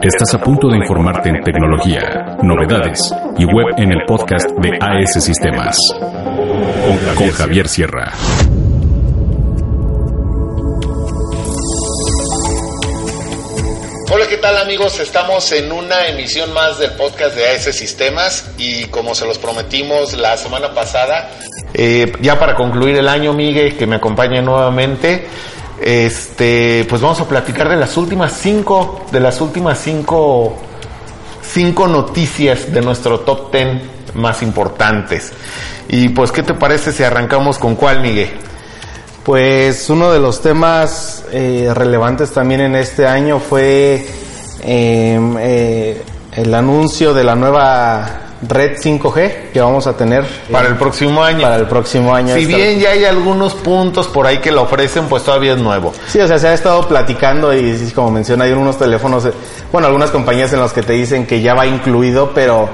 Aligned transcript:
Estás 0.00 0.34
a 0.34 0.38
punto 0.38 0.68
de 0.68 0.78
informarte 0.78 1.28
en 1.28 1.42
tecnología, 1.42 2.38
novedades 2.42 3.12
y 3.36 3.44
web 3.44 3.74
en 3.76 3.92
el 3.92 4.06
podcast 4.06 4.48
de 4.62 4.78
AS 4.80 5.22
Sistemas. 5.22 5.76
Con 7.16 7.30
Javier 7.30 7.68
Sierra. 7.68 8.12
Hola, 14.10 14.26
¿qué 14.26 14.38
tal 14.38 14.56
amigos? 14.56 14.98
Estamos 15.00 15.52
en 15.52 15.70
una 15.70 16.06
emisión 16.06 16.54
más 16.54 16.78
del 16.78 16.92
podcast 16.92 17.36
de 17.36 17.48
AS 17.48 17.64
Sistemas 17.76 18.50
y 18.56 18.84
como 18.86 19.14
se 19.14 19.26
los 19.26 19.38
prometimos 19.38 20.14
la 20.14 20.38
semana 20.38 20.72
pasada, 20.72 21.28
eh, 21.74 22.12
ya 22.20 22.38
para 22.38 22.54
concluir 22.54 22.96
el 22.96 23.08
año, 23.08 23.34
Miguel, 23.34 23.76
que 23.76 23.86
me 23.86 23.96
acompaña 23.96 24.40
nuevamente, 24.40 25.26
este, 25.80 26.86
pues 26.88 27.00
vamos 27.00 27.20
a 27.20 27.28
platicar 27.28 27.68
de 27.68 27.76
las 27.76 27.96
últimas 27.96 28.32
cinco, 28.32 29.04
de 29.12 29.20
las 29.20 29.40
últimas 29.40 29.78
cinco, 29.78 30.56
cinco 31.42 31.86
noticias 31.86 32.72
de 32.72 32.80
nuestro 32.80 33.20
top 33.20 33.50
ten 33.50 33.82
más 34.14 34.42
importantes. 34.42 35.32
Y 35.88 36.10
pues, 36.10 36.32
¿qué 36.32 36.42
te 36.42 36.54
parece 36.54 36.92
si 36.92 37.02
arrancamos 37.02 37.58
con 37.58 37.76
cuál, 37.76 38.00
Miguel? 38.00 38.30
Pues 39.24 39.88
uno 39.90 40.10
de 40.12 40.18
los 40.18 40.40
temas 40.40 41.24
eh, 41.32 41.70
relevantes 41.74 42.32
también 42.32 42.60
en 42.62 42.74
este 42.74 43.06
año 43.06 43.38
fue 43.38 44.06
em, 44.62 45.36
eh, 45.38 46.02
el 46.32 46.54
anuncio 46.54 47.12
de 47.12 47.24
la 47.24 47.34
nueva 47.34 48.27
red 48.46 48.76
5G 48.78 49.50
que 49.52 49.60
vamos 49.60 49.86
a 49.86 49.96
tener 49.96 50.24
para 50.50 50.68
el 50.68 50.76
próximo 50.76 51.22
año. 51.22 51.42
Para 51.42 51.56
el 51.56 51.66
próximo 51.66 52.14
año. 52.14 52.34
Si 52.34 52.46
bien 52.46 52.78
ya 52.78 52.90
hay 52.90 53.04
algunos 53.04 53.54
puntos 53.54 54.06
por 54.08 54.26
ahí 54.26 54.38
que 54.38 54.52
lo 54.52 54.62
ofrecen, 54.62 55.06
pues 55.06 55.24
todavía 55.24 55.54
es 55.54 55.58
nuevo. 55.58 55.92
Sí, 56.06 56.20
o 56.20 56.28
sea, 56.28 56.38
se 56.38 56.48
ha 56.48 56.54
estado 56.54 56.86
platicando 56.86 57.54
y 57.54 57.90
como 57.94 58.10
menciona, 58.10 58.44
hay 58.44 58.52
unos 58.52 58.78
teléfonos, 58.78 59.26
eh, 59.26 59.32
bueno, 59.72 59.86
algunas 59.86 60.10
compañías 60.10 60.52
en 60.52 60.60
las 60.60 60.72
que 60.72 60.82
te 60.82 60.92
dicen 60.92 61.26
que 61.26 61.40
ya 61.40 61.54
va 61.54 61.66
incluido, 61.66 62.32
pero 62.34 62.68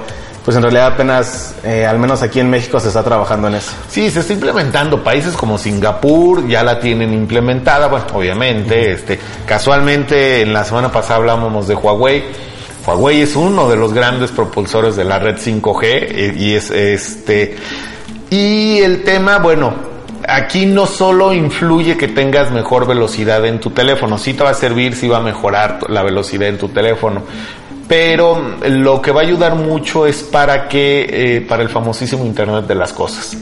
pues 0.44 0.58
en 0.58 0.62
realidad 0.62 0.88
apenas, 0.88 1.54
eh, 1.64 1.86
al 1.86 1.98
menos 1.98 2.20
aquí 2.20 2.38
en 2.38 2.50
México, 2.50 2.78
se 2.78 2.88
está 2.88 3.02
trabajando 3.02 3.48
en 3.48 3.54
eso. 3.54 3.72
Sí, 3.88 4.10
se 4.10 4.20
está 4.20 4.34
implementando. 4.34 5.02
Países 5.02 5.34
como 5.34 5.56
Singapur 5.56 6.46
ya 6.46 6.62
la 6.62 6.78
tienen 6.78 7.14
implementada, 7.14 7.86
bueno, 7.86 8.04
obviamente, 8.12 8.92
este, 8.92 9.18
casualmente 9.46 10.42
en 10.42 10.52
la 10.52 10.64
semana 10.64 10.92
pasada 10.92 11.16
hablábamos 11.16 11.66
de 11.66 11.74
Huawei. 11.74 12.24
Huawei 12.86 13.22
es 13.22 13.34
uno 13.34 13.68
de 13.68 13.76
los 13.76 13.92
grandes 13.92 14.30
propulsores 14.30 14.96
de 14.96 15.04
la 15.04 15.18
red 15.18 15.36
5G 15.36 15.82
eh, 15.82 16.34
y 16.36 16.54
es 16.54 16.70
este, 16.70 17.56
y 18.30 18.78
el 18.78 19.04
tema, 19.04 19.38
bueno, 19.38 19.74
aquí 20.28 20.66
no 20.66 20.86
solo 20.86 21.32
influye 21.32 21.96
que 21.96 22.08
tengas 22.08 22.50
mejor 22.50 22.86
velocidad 22.86 23.44
en 23.46 23.60
tu 23.60 23.70
teléfono, 23.70 24.18
sí 24.18 24.34
te 24.34 24.44
va 24.44 24.50
a 24.50 24.54
servir, 24.54 24.94
sí 24.94 25.08
va 25.08 25.18
a 25.18 25.22
mejorar 25.22 25.88
la 25.88 26.02
velocidad 26.02 26.48
en 26.48 26.58
tu 26.58 26.68
teléfono, 26.68 27.22
pero 27.88 28.56
lo 28.68 29.00
que 29.00 29.12
va 29.12 29.20
a 29.20 29.24
ayudar 29.24 29.54
mucho 29.54 30.06
es 30.06 30.22
para 30.22 30.68
que, 30.68 31.06
eh, 31.08 31.40
para 31.42 31.62
el 31.62 31.68
famosísimo 31.68 32.24
Internet 32.24 32.66
de 32.66 32.74
las 32.74 32.92
Cosas. 32.92 33.36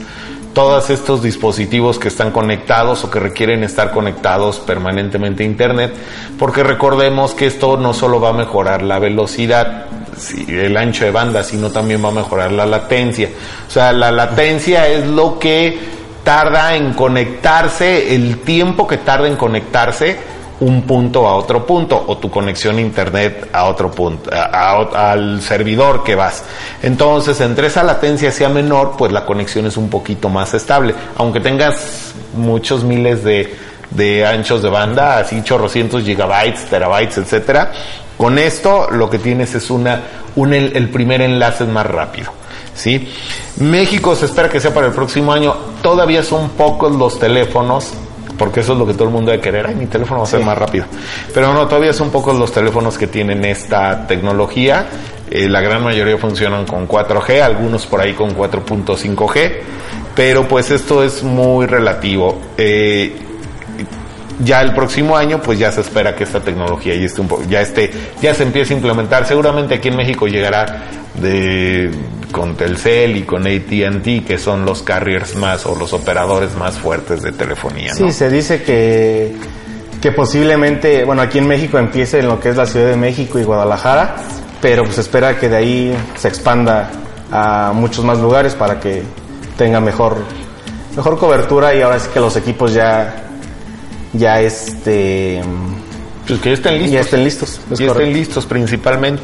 Todos 0.53 0.91
estos 0.91 1.23
dispositivos 1.23 1.97
que 1.97 2.09
están 2.09 2.31
conectados 2.31 3.03
o 3.03 3.09
que 3.09 3.19
requieren 3.19 3.63
estar 3.63 3.91
conectados 3.91 4.59
permanentemente 4.59 5.43
a 5.43 5.47
Internet, 5.47 5.93
porque 6.37 6.63
recordemos 6.63 7.33
que 7.33 7.47
esto 7.47 7.75
no 7.77 7.93
solo 7.93 8.19
va 8.19 8.29
a 8.29 8.33
mejorar 8.33 8.83
la 8.83 8.99
velocidad, 8.99 9.85
el 10.47 10.77
ancho 10.77 11.05
de 11.05 11.11
banda, 11.11 11.43
sino 11.43 11.71
también 11.71 12.03
va 12.05 12.09
a 12.09 12.13
mejorar 12.13 12.51
la 12.51 12.67
latencia. 12.67 13.29
O 13.67 13.71
sea, 13.71 13.91
la 13.93 14.11
latencia 14.11 14.87
es 14.87 15.07
lo 15.07 15.39
que 15.39 15.79
tarda 16.23 16.75
en 16.75 16.93
conectarse, 16.93 18.15
el 18.15 18.39
tiempo 18.41 18.87
que 18.87 18.97
tarda 18.97 19.27
en 19.27 19.35
conectarse 19.35 20.32
un 20.63 20.83
punto 20.83 21.27
a 21.27 21.35
otro 21.35 21.65
punto 21.65 22.01
o 22.07 22.17
tu 22.17 22.29
conexión 22.29 22.77
a 22.77 22.81
internet 22.81 23.49
a 23.51 23.65
otro 23.65 23.91
punto, 23.91 24.29
al 24.31 25.41
servidor 25.41 26.03
que 26.03 26.15
vas. 26.15 26.43
Entonces, 26.81 27.39
entre 27.41 27.67
esa 27.67 27.83
latencia 27.83 28.31
sea 28.31 28.49
menor, 28.49 28.95
pues 28.97 29.11
la 29.11 29.25
conexión 29.25 29.65
es 29.65 29.77
un 29.77 29.89
poquito 29.89 30.29
más 30.29 30.53
estable. 30.53 30.95
Aunque 31.17 31.39
tengas 31.39 32.13
muchos 32.35 32.83
miles 32.83 33.23
de, 33.23 34.25
anchos 34.25 34.61
de 34.63 34.69
banda, 34.69 35.19
así 35.19 35.43
chorrocientos 35.43 36.03
gigabytes, 36.03 36.65
terabytes, 36.65 37.17
etcétera, 37.17 37.71
con 38.17 38.37
esto 38.39 38.89
lo 38.89 39.09
que 39.09 39.19
tienes 39.19 39.53
es 39.55 39.69
una, 39.69 40.01
un, 40.35 40.53
el 40.53 40.89
primer 40.89 41.21
enlace 41.21 41.65
más 41.65 41.85
rápido. 41.85 42.31
¿sí? 42.73 43.07
México 43.57 44.15
se 44.15 44.25
espera 44.25 44.49
que 44.49 44.59
sea 44.59 44.73
para 44.73 44.87
el 44.87 44.93
próximo 44.93 45.33
año. 45.33 45.55
Todavía 45.81 46.23
son 46.23 46.49
pocos 46.49 46.95
los 46.95 47.19
teléfonos 47.19 47.93
porque 48.37 48.61
eso 48.61 48.73
es 48.73 48.79
lo 48.79 48.85
que 48.85 48.93
todo 48.93 49.05
el 49.05 49.13
mundo 49.13 49.31
debe 49.31 49.41
querer. 49.41 49.67
Ay, 49.67 49.75
mi 49.75 49.87
teléfono 49.87 50.21
va 50.21 50.25
a 50.25 50.29
ser 50.29 50.41
más 50.41 50.57
rápido. 50.57 50.85
Pero 51.33 51.53
no, 51.53 51.67
todavía 51.67 51.93
son 51.93 52.09
pocos 52.09 52.37
los 52.37 52.51
teléfonos 52.51 52.97
que 52.97 53.07
tienen 53.07 53.43
esta 53.45 54.07
tecnología. 54.07 54.87
Eh, 55.29 55.47
la 55.49 55.61
gran 55.61 55.83
mayoría 55.83 56.17
funcionan 56.17 56.65
con 56.65 56.87
4G, 56.87 57.41
algunos 57.41 57.85
por 57.85 58.01
ahí 58.01 58.13
con 58.13 58.35
4.5G, 58.35 59.51
pero 60.15 60.47
pues 60.47 60.69
esto 60.71 61.03
es 61.03 61.23
muy 61.23 61.65
relativo. 61.65 62.39
Eh, 62.57 63.15
ya 64.39 64.61
el 64.61 64.73
próximo 64.73 65.15
año 65.15 65.41
pues 65.41 65.59
ya 65.59 65.71
se 65.71 65.81
espera 65.81 66.15
que 66.15 66.23
esta 66.23 66.39
tecnología 66.39 66.95
ya 66.95 67.05
esté, 67.05 67.21
un 67.21 67.29
ya 67.49 67.61
esté 67.61 67.91
ya 68.21 68.33
se 68.33 68.43
empiece 68.43 68.73
a 68.73 68.77
implementar 68.77 69.25
seguramente 69.27 69.75
aquí 69.75 69.89
en 69.89 69.95
México 69.95 70.27
llegará 70.27 70.83
de 71.15 71.91
con 72.31 72.55
Telcel 72.55 73.17
y 73.17 73.23
con 73.23 73.45
AT&T 73.45 74.23
que 74.25 74.37
son 74.37 74.65
los 74.65 74.81
carriers 74.81 75.35
más 75.35 75.65
o 75.65 75.75
los 75.75 75.93
operadores 75.93 76.55
más 76.55 76.75
fuertes 76.75 77.21
de 77.21 77.31
telefonía 77.31 77.93
sí 77.93 78.11
se 78.11 78.29
dice 78.29 78.63
que 78.63 79.35
que 80.01 80.11
posiblemente 80.11 81.05
bueno 81.05 81.21
aquí 81.21 81.37
en 81.37 81.47
México 81.47 81.77
empiece 81.77 82.19
en 82.19 82.27
lo 82.27 82.39
que 82.39 82.49
es 82.49 82.57
la 82.57 82.65
Ciudad 82.65 82.87
de 82.87 82.97
México 82.97 83.39
y 83.39 83.43
Guadalajara 83.43 84.15
pero 84.61 84.83
pues 84.83 84.97
espera 84.97 85.39
que 85.39 85.49
de 85.49 85.55
ahí 85.55 85.97
se 86.15 86.27
expanda 86.27 86.89
a 87.31 87.71
muchos 87.73 88.03
más 88.03 88.19
lugares 88.19 88.55
para 88.55 88.79
que 88.79 89.03
tenga 89.57 89.79
mejor 89.79 90.17
mejor 90.95 91.17
cobertura 91.19 91.75
y 91.75 91.81
ahora 91.81 91.99
sí 91.99 92.09
que 92.13 92.19
los 92.19 92.35
equipos 92.35 92.73
ya 92.73 93.23
ya 94.13 94.41
este 94.41 95.41
pues 96.27 96.39
que 96.39 96.49
ya 96.49 96.53
estén 96.55 96.77
listos. 96.77 96.91
Ya 96.91 97.01
estén 97.01 97.23
listos. 97.23 97.59
Ya 97.77 97.87
estén 97.87 98.13
listos 98.13 98.45
principalmente. 98.45 99.23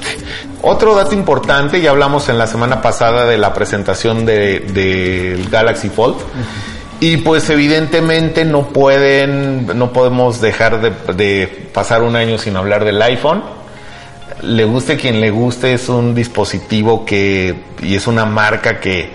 Otro 0.62 0.94
dato 0.94 1.16
importante, 1.16 1.80
ya 1.80 1.92
hablamos 1.92 2.28
en 2.28 2.38
la 2.38 2.46
semana 2.46 2.82
pasada 2.82 3.26
de 3.26 3.38
la 3.38 3.54
presentación 3.54 4.26
del 4.26 4.74
de, 4.74 5.46
Galaxy 5.50 5.90
Fold. 5.90 6.18
Y 7.00 7.18
pues 7.18 7.50
evidentemente 7.50 8.44
no 8.44 8.68
pueden, 8.68 9.68
no 9.78 9.94
podemos 9.94 10.42
dejar 10.42 10.82
de, 10.82 11.14
de, 11.14 11.48
pasar 11.74 12.04
un 12.04 12.18
año 12.18 12.38
sin 12.38 12.58
hablar 12.58 12.84
del 12.84 13.02
iPhone. 13.02 13.42
Le 14.42 14.66
guste 14.66 14.98
quien 14.98 15.22
le 15.22 15.32
guste, 15.32 15.74
es 15.74 15.88
un 15.88 16.14
dispositivo 16.14 17.06
que, 17.06 17.64
y 17.82 17.96
es 17.96 18.08
una 18.08 18.26
marca 18.26 18.82
que, 18.82 19.12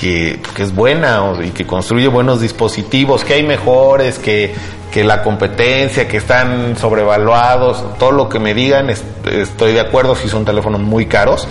que, 0.00 0.40
que 0.56 0.62
es 0.64 0.74
buena 0.74 1.32
y 1.44 1.50
que 1.50 1.64
construye 1.64 2.08
buenos 2.08 2.40
dispositivos, 2.40 3.22
que 3.22 3.34
hay 3.34 3.44
mejores, 3.44 4.18
que 4.18 4.52
que 4.92 5.02
la 5.02 5.22
competencia, 5.22 6.06
que 6.06 6.18
están 6.18 6.76
sobrevaluados, 6.76 7.98
todo 7.98 8.12
lo 8.12 8.28
que 8.28 8.38
me 8.38 8.52
digan, 8.52 8.90
estoy 8.90 9.72
de 9.72 9.80
acuerdo 9.80 10.14
si 10.14 10.28
son 10.28 10.44
teléfonos 10.44 10.80
muy 10.80 11.06
caros. 11.06 11.48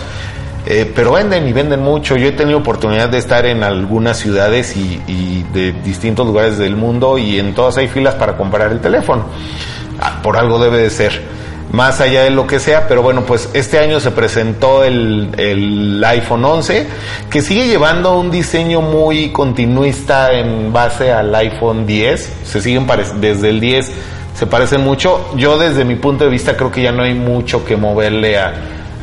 Eh, 0.64 0.90
pero 0.94 1.12
venden 1.12 1.48
y 1.48 1.52
venden 1.52 1.80
mucho. 1.80 2.16
Yo 2.16 2.28
he 2.28 2.32
tenido 2.32 2.58
oportunidad 2.58 3.08
de 3.08 3.18
estar 3.18 3.44
en 3.46 3.64
algunas 3.64 4.16
ciudades 4.18 4.76
y, 4.76 5.44
de 5.52 5.72
distintos 5.72 6.24
lugares 6.24 6.56
del 6.56 6.76
mundo 6.76 7.18
y 7.18 7.38
en 7.38 7.52
todas 7.52 7.76
hay 7.78 7.88
filas 7.88 8.14
para 8.14 8.36
comprar 8.36 8.70
el 8.70 8.80
teléfono. 8.80 9.26
Ah, 10.00 10.20
por 10.22 10.36
algo 10.36 10.58
debe 10.60 10.78
de 10.78 10.88
ser 10.88 11.20
más 11.72 12.00
allá 12.02 12.22
de 12.24 12.30
lo 12.30 12.46
que 12.46 12.60
sea, 12.60 12.86
pero 12.86 13.02
bueno, 13.02 13.24
pues 13.24 13.48
este 13.54 13.78
año 13.78 13.98
se 13.98 14.10
presentó 14.10 14.84
el, 14.84 15.30
el, 15.38 16.04
iPhone 16.04 16.44
11, 16.44 16.86
que 17.30 17.40
sigue 17.40 17.66
llevando 17.66 18.18
un 18.18 18.30
diseño 18.30 18.82
muy 18.82 19.30
continuista 19.30 20.32
en 20.32 20.72
base 20.72 21.10
al 21.10 21.34
iPhone 21.34 21.86
10, 21.86 22.32
se 22.44 22.60
siguen 22.60 22.86
desde 23.20 23.48
el 23.48 23.60
10 23.60 23.92
se 24.34 24.46
parecen 24.46 24.82
mucho, 24.82 25.34
yo 25.36 25.58
desde 25.58 25.84
mi 25.84 25.94
punto 25.94 26.24
de 26.24 26.30
vista 26.30 26.56
creo 26.56 26.70
que 26.70 26.82
ya 26.82 26.90
no 26.90 27.02
hay 27.02 27.14
mucho 27.14 27.66
que 27.66 27.76
moverle 27.76 28.38
a, 28.38 28.54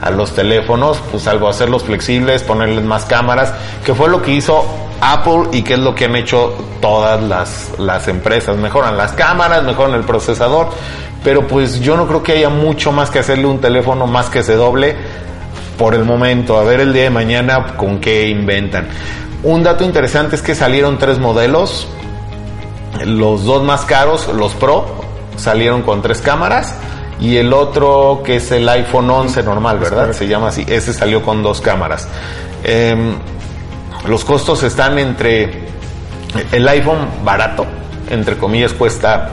a 0.02 0.10
los 0.10 0.34
teléfonos, 0.34 0.98
pues 1.12 1.24
salvo 1.24 1.48
hacerlos 1.48 1.84
flexibles, 1.84 2.44
ponerles 2.44 2.84
más 2.84 3.06
cámaras, 3.06 3.54
que 3.86 3.94
fue 3.94 4.10
lo 4.10 4.22
que 4.22 4.32
hizo 4.32 4.66
Apple 5.02 5.50
y 5.52 5.62
que 5.62 5.74
es 5.74 5.80
lo 5.80 5.96
que 5.96 6.06
han 6.06 6.16
hecho 6.16 6.54
todas 6.82 7.22
las, 7.22 7.72
las 7.78 8.08
empresas, 8.08 8.58
mejoran 8.58 8.98
las 8.98 9.14
cámaras, 9.14 9.64
mejoran 9.64 9.96
el 9.96 10.04
procesador, 10.04 10.70
pero 11.24 11.48
pues 11.48 11.80
yo 11.80 11.98
no 11.98 12.08
creo 12.08 12.24
que 12.24 12.34
haya 12.34 12.50
mucho 12.50 12.92
más 12.92 13.10
que 13.10 13.20
hacerle 13.20 13.46
un 13.46 13.60
teléfono 13.60 14.08
más 14.08 14.30
que 14.30 14.44
se 14.44 14.56
doble 14.56 14.96
por 15.78 15.96
el 15.96 16.04
momento, 16.04 16.60
a 16.60 16.64
ver 16.64 16.82
el 16.82 16.94
día 16.94 17.04
de 17.04 17.10
mañana 17.10 17.78
con 17.78 18.00
qué 18.00 18.28
inventan. 18.28 18.88
Un 19.44 19.64
dato 19.64 19.86
interesante 19.86 20.36
es 20.36 20.42
que 20.42 20.54
salieron 20.54 20.98
tres 20.98 21.20
modelos, 21.20 21.88
los 23.06 23.46
dos 23.46 23.64
más 23.64 23.86
caros, 23.86 24.28
los 24.34 24.54
Pro, 24.54 24.86
salieron 25.38 25.82
con 25.84 26.02
tres 26.02 26.20
cámaras 26.20 26.76
y 27.22 27.38
el 27.38 27.54
otro 27.54 28.22
que 28.26 28.38
es 28.38 28.52
el 28.52 28.68
iPhone 28.68 29.10
11 29.10 29.44
normal, 29.44 29.80
¿verdad? 29.80 30.12
Se 30.14 30.28
llama 30.28 30.50
así, 30.50 30.66
ese 30.68 30.94
salió 30.94 31.22
con 31.22 31.44
dos 31.44 31.62
cámaras. 31.62 32.08
Em, 32.64 33.16
los 34.08 34.24
costos 34.26 34.64
están 34.64 34.98
entre 35.00 35.68
el 36.52 36.68
iPhone 36.68 37.08
barato, 37.24 37.66
entre 38.10 38.38
comillas, 38.38 38.74
cuesta 38.74 39.30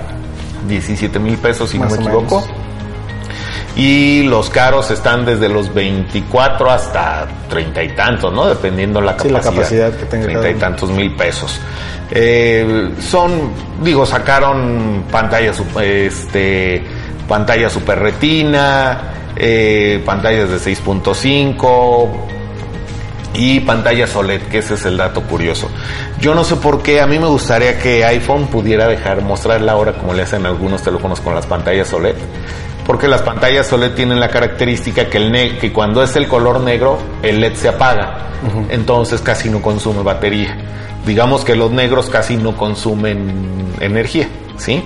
17 0.68 1.18
mil 1.18 1.36
pesos, 1.38 1.70
si 1.70 1.78
Más 1.78 1.90
no 1.92 1.96
me 1.96 2.02
equivoco. 2.04 2.40
menos. 2.40 2.56
Y 3.76 4.22
los 4.22 4.48
caros 4.48 4.90
están 4.90 5.26
desde 5.26 5.50
los 5.50 5.72
24 5.74 6.70
hasta 6.70 7.26
30 7.50 7.82
y 7.82 7.88
tantos, 7.90 8.32
¿no? 8.32 8.46
Dependiendo 8.46 9.02
la 9.02 9.12
Sí, 9.18 9.28
capacidad. 9.28 9.44
la 9.44 9.50
capacidad 9.50 9.92
que 9.92 10.04
tenga 10.06 10.24
30 10.24 10.40
cada 10.42 10.50
y 10.50 10.54
tantos 10.58 10.90
mil 10.90 11.14
pesos. 11.14 11.60
Eh, 12.10 12.90
son, 13.00 13.50
digo, 13.82 14.06
sacaron 14.06 15.04
pantallas, 15.10 15.60
este, 15.82 16.82
pantalla 17.28 17.68
super 17.68 17.98
retina, 17.98 19.12
eh, 19.36 20.02
pantallas 20.06 20.48
de 20.48 20.58
6.5 20.58 22.08
y 23.36 23.60
pantallas 23.60 24.14
OLED, 24.16 24.42
que 24.42 24.58
ese 24.58 24.74
es 24.74 24.84
el 24.86 24.96
dato 24.96 25.22
curioso. 25.22 25.70
Yo 26.20 26.34
no 26.34 26.42
sé 26.44 26.56
por 26.56 26.82
qué, 26.82 27.00
a 27.00 27.06
mí 27.06 27.18
me 27.18 27.26
gustaría 27.26 27.78
que 27.78 28.04
iPhone 28.04 28.46
pudiera 28.46 28.88
dejar 28.88 29.22
mostrarla 29.22 29.72
ahora 29.72 29.92
como 29.92 30.14
le 30.14 30.22
hacen 30.22 30.46
algunos 30.46 30.82
teléfonos 30.82 31.20
con 31.20 31.34
las 31.34 31.46
pantallas 31.46 31.92
OLED. 31.92 32.14
Porque 32.86 33.08
las 33.08 33.22
pantallas 33.22 33.72
OLED 33.72 33.92
tienen 33.94 34.20
la 34.20 34.28
característica 34.28 35.06
que, 35.10 35.16
el 35.18 35.32
ne- 35.32 35.58
que 35.58 35.72
cuando 35.72 36.02
es 36.02 36.14
el 36.16 36.28
color 36.28 36.60
negro, 36.60 36.98
el 37.22 37.40
LED 37.40 37.54
se 37.54 37.68
apaga. 37.68 38.28
Entonces 38.68 39.20
casi 39.22 39.48
no 39.50 39.60
consume 39.60 40.02
batería. 40.02 40.56
Digamos 41.04 41.44
que 41.44 41.56
los 41.56 41.70
negros 41.72 42.08
casi 42.08 42.36
no 42.36 42.56
consumen 42.56 43.72
energía, 43.80 44.28
¿sí? 44.56 44.82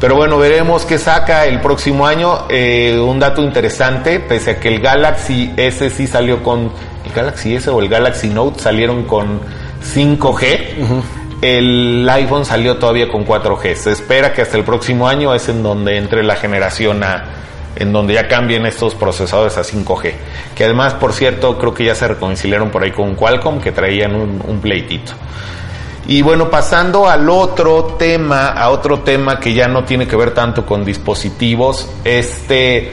Pero 0.00 0.14
bueno, 0.14 0.38
veremos 0.38 0.84
qué 0.84 0.96
saca 0.96 1.46
el 1.46 1.60
próximo 1.60 2.06
año. 2.06 2.44
Eh, 2.48 2.98
un 3.00 3.18
dato 3.18 3.42
interesante, 3.42 4.20
pese 4.20 4.52
a 4.52 4.60
que 4.60 4.68
el 4.68 4.80
Galaxy 4.80 5.52
S 5.56 5.90
sí 5.90 6.06
salió 6.06 6.42
con... 6.42 6.70
El 7.04 7.12
Galaxy 7.12 7.56
S 7.56 7.68
o 7.70 7.80
el 7.80 7.88
Galaxy 7.88 8.28
Note 8.28 8.60
salieron 8.60 9.04
con 9.04 9.40
5G. 9.82 11.02
El 11.40 12.08
iPhone 12.08 12.44
salió 12.44 12.76
todavía 12.76 13.08
con 13.08 13.26
4G. 13.26 13.74
Se 13.74 13.90
espera 13.90 14.32
que 14.32 14.42
hasta 14.42 14.56
el 14.56 14.64
próximo 14.64 15.08
año 15.08 15.34
es 15.34 15.48
en 15.48 15.64
donde 15.64 15.96
entre 15.96 16.22
la 16.22 16.36
generación 16.36 17.02
a, 17.02 17.24
en 17.74 17.92
donde 17.92 18.14
ya 18.14 18.28
cambien 18.28 18.66
estos 18.66 18.94
procesadores 18.94 19.56
a 19.58 19.62
5G. 19.62 20.12
Que 20.54 20.64
además, 20.64 20.94
por 20.94 21.12
cierto, 21.12 21.58
creo 21.58 21.74
que 21.74 21.84
ya 21.84 21.96
se 21.96 22.06
reconciliaron 22.06 22.70
por 22.70 22.84
ahí 22.84 22.92
con 22.92 23.16
Qualcomm, 23.16 23.60
que 23.60 23.72
traían 23.72 24.14
un, 24.14 24.42
un 24.46 24.60
pleitito. 24.60 25.12
Y 26.08 26.22
bueno, 26.22 26.48
pasando 26.48 27.06
al 27.06 27.28
otro 27.28 27.96
tema, 27.98 28.48
a 28.48 28.70
otro 28.70 29.00
tema 29.00 29.38
que 29.38 29.52
ya 29.52 29.68
no 29.68 29.84
tiene 29.84 30.08
que 30.08 30.16
ver 30.16 30.32
tanto 30.32 30.64
con 30.64 30.82
dispositivos, 30.82 31.86
este, 32.02 32.90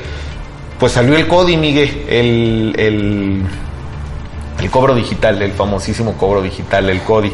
pues 0.78 0.92
salió 0.92 1.16
el 1.16 1.26
CODI, 1.26 1.56
Miguel, 1.56 2.04
el, 2.10 2.76
el, 2.78 3.46
el 4.60 4.70
cobro 4.70 4.94
digital, 4.94 5.42
el 5.42 5.54
famosísimo 5.54 6.18
cobro 6.18 6.42
digital, 6.42 6.90
el 6.90 7.00
CODI, 7.04 7.32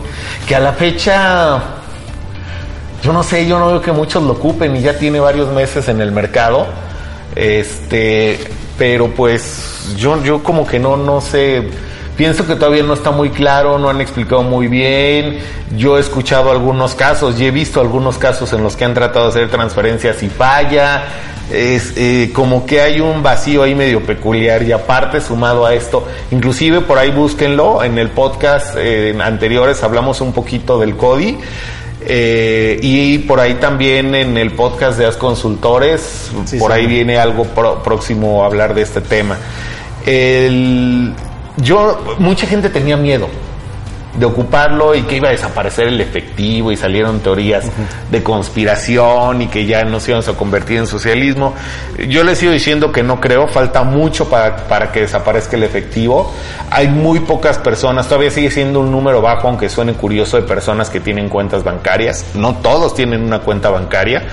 que 0.47 0.55
a 0.55 0.59
la 0.59 0.73
fecha, 0.73 1.59
yo 3.01 3.11
no 3.11 3.23
sé, 3.23 3.47
yo 3.47 3.57
no 3.57 3.65
veo 3.65 3.81
que 3.81 3.91
muchos 3.91 4.21
lo 4.21 4.33
ocupen 4.33 4.75
y 4.75 4.81
ya 4.81 4.99
tiene 4.99 5.19
varios 5.19 5.51
meses 5.51 5.87
en 5.89 5.99
el 5.99 6.11
mercado, 6.11 6.67
este, 7.35 8.39
pero 8.77 9.07
pues 9.07 9.95
yo, 9.97 10.21
yo 10.23 10.43
como 10.43 10.67
que 10.67 10.77
no, 10.77 10.95
no 10.95 11.21
sé, 11.21 11.71
pienso 12.21 12.45
que 12.45 12.53
todavía 12.55 12.83
no 12.83 12.93
está 12.93 13.09
muy 13.09 13.31
claro, 13.31 13.79
no 13.79 13.89
han 13.89 13.99
explicado 13.99 14.43
muy 14.43 14.67
bien, 14.67 15.39
yo 15.75 15.97
he 15.97 16.01
escuchado 16.01 16.51
algunos 16.51 16.93
casos 16.93 17.39
y 17.39 17.47
he 17.47 17.49
visto 17.49 17.81
algunos 17.81 18.19
casos 18.19 18.53
en 18.53 18.61
los 18.61 18.75
que 18.75 18.85
han 18.85 18.93
tratado 18.93 19.25
de 19.25 19.29
hacer 19.31 19.49
transferencias 19.49 20.21
y 20.21 20.29
falla, 20.29 21.03
es 21.51 21.93
eh, 21.97 22.29
como 22.31 22.63
que 22.67 22.79
hay 22.79 22.99
un 23.01 23.23
vacío 23.23 23.63
ahí 23.63 23.73
medio 23.73 24.03
peculiar 24.03 24.61
y 24.61 24.71
aparte 24.71 25.19
sumado 25.19 25.65
a 25.65 25.73
esto, 25.73 26.07
inclusive 26.29 26.81
por 26.81 26.99
ahí 26.99 27.09
búsquenlo, 27.09 27.83
en 27.83 27.97
el 27.97 28.09
podcast 28.09 28.75
eh, 28.77 29.17
anteriores 29.19 29.81
hablamos 29.81 30.21
un 30.21 30.31
poquito 30.31 30.79
del 30.79 30.95
CODI, 30.97 31.39
eh, 32.01 32.77
y 32.83 33.17
por 33.17 33.39
ahí 33.39 33.55
también 33.55 34.13
en 34.13 34.37
el 34.37 34.51
podcast 34.51 34.95
de 34.99 35.07
As 35.07 35.17
Consultores, 35.17 36.29
Sí, 36.45 36.59
por 36.59 36.71
sí. 36.71 36.77
ahí 36.77 36.85
viene 36.85 37.17
algo 37.17 37.45
pro- 37.45 37.81
próximo 37.81 38.43
a 38.43 38.45
hablar 38.45 38.75
de 38.75 38.83
este 38.83 39.01
tema. 39.01 39.37
El- 40.05 41.15
yo, 41.57 42.15
mucha 42.19 42.47
gente 42.47 42.69
tenía 42.69 42.97
miedo 42.97 43.29
de 44.13 44.25
ocuparlo 44.25 44.93
y 44.93 45.03
que 45.03 45.17
iba 45.17 45.29
a 45.29 45.31
desaparecer 45.31 45.87
el 45.87 46.01
efectivo 46.01 46.71
y 46.71 46.77
salieron 46.77 47.21
teorías 47.21 47.65
de 48.09 48.23
conspiración 48.23 49.43
y 49.43 49.47
que 49.47 49.65
ya 49.65 49.83
nos 49.85 50.07
íbamos 50.07 50.27
a 50.27 50.33
convertir 50.33 50.77
en 50.77 50.87
socialismo. 50.87 51.53
Yo 52.09 52.23
les 52.23 52.37
sigo 52.37 52.51
diciendo 52.51 52.91
que 52.91 53.03
no 53.03 53.21
creo, 53.21 53.47
falta 53.47 53.83
mucho 53.83 54.29
para, 54.29 54.67
para 54.67 54.91
que 54.91 55.01
desaparezca 55.01 55.55
el 55.55 55.63
efectivo. 55.63 56.33
Hay 56.69 56.89
muy 56.89 57.21
pocas 57.21 57.57
personas, 57.57 58.07
todavía 58.07 58.31
sigue 58.31 58.51
siendo 58.51 58.81
un 58.81 58.91
número 58.91 59.21
bajo, 59.21 59.47
aunque 59.47 59.69
suene 59.69 59.93
curioso, 59.93 60.37
de 60.37 60.43
personas 60.43 60.89
que 60.89 60.99
tienen 60.99 61.29
cuentas 61.29 61.63
bancarias. 61.63 62.25
No 62.35 62.55
todos 62.55 62.93
tienen 62.93 63.23
una 63.23 63.39
cuenta 63.39 63.69
bancaria. 63.69 64.23